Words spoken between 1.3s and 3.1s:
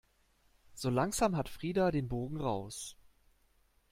hat Frida den Bogen raus.